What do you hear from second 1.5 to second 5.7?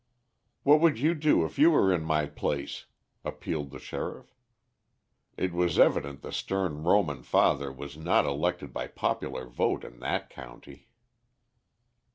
you were in my place?" appealed the sheriff. It